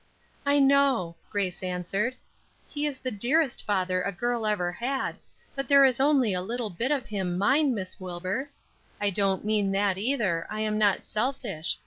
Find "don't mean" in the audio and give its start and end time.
9.11-9.71